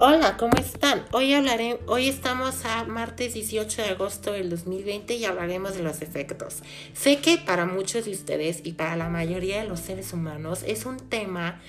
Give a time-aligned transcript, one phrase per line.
[0.00, 1.04] Hola, ¿cómo están?
[1.10, 6.02] Hoy hablaré, hoy estamos a martes 18 de agosto del 2020 y hablaremos de los
[6.02, 6.62] efectos.
[6.92, 10.86] Sé que para muchos de ustedes y para la mayoría de los seres humanos es
[10.86, 11.60] un tema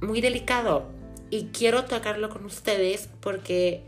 [0.00, 0.86] muy delicado
[1.28, 3.82] y quiero tocarlo con ustedes porque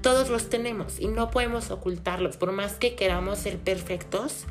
[0.00, 2.36] todos los tenemos y no podemos ocultarlos.
[2.36, 4.46] Por más que queramos ser perfectos,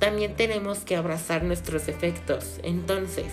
[0.00, 2.58] también tenemos que abrazar nuestros efectos.
[2.64, 3.32] Entonces,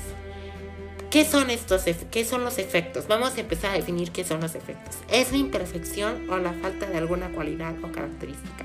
[1.12, 3.06] ¿Qué son estos qué son los efectos?
[3.10, 4.96] Vamos a empezar a definir qué son los efectos.
[5.10, 8.64] Es la imperfección o la falta de alguna cualidad o característica.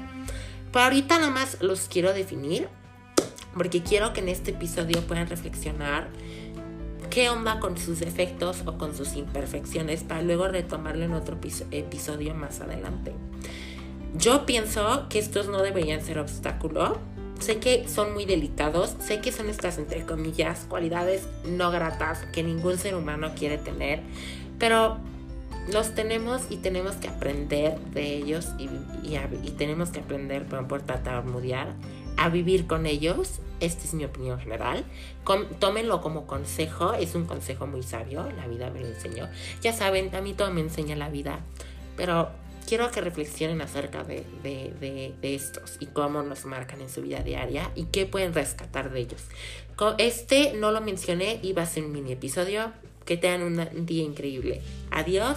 [0.71, 2.69] Por ahorita nada más los quiero definir
[3.53, 6.07] porque quiero que en este episodio puedan reflexionar
[7.11, 11.37] qué onda con sus efectos o con sus imperfecciones para luego retomarlo en otro
[11.73, 13.13] episodio más adelante.
[14.15, 16.97] Yo pienso que estos no deberían ser obstáculo
[17.39, 22.43] Sé que son muy delicados, sé que son estas, entre comillas, cualidades no gratas que
[22.43, 24.01] ningún ser humano quiere tener,
[24.59, 24.99] pero
[25.69, 28.69] los tenemos y tenemos que aprender de ellos y,
[29.51, 31.75] tenemos que aprender, por, por tartamudear,
[32.17, 33.41] a vivir con ellos.
[33.61, 34.85] Esta es mi opinión general.
[35.59, 39.29] tómenlo como consejo, es un consejo muy sabio, la vida me lo enseñó.
[39.63, 41.41] Ya saben, a mí todo me enseña la vida,
[41.97, 42.31] pero
[42.67, 47.85] quiero que reflexionen acerca de, estos y cómo nos marcan en su vida diaria y
[47.85, 49.23] qué pueden rescatar de ellos.
[49.99, 52.73] Este no lo mencioné, iba a ser un mini episodio.
[53.05, 54.61] Que tengan un día increíble.
[54.91, 55.37] Adiós.